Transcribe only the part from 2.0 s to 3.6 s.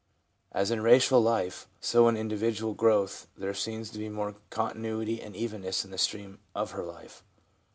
in individual growth there